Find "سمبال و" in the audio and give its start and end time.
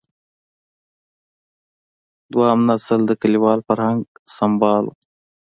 4.35-4.93